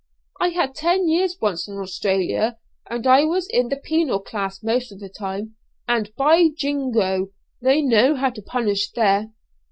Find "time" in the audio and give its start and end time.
5.09-5.57